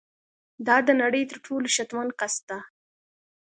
[0.67, 2.59] دا د نړۍ تر ټولو شتمن کس ده